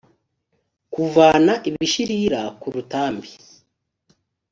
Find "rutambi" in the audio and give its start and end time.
2.73-3.29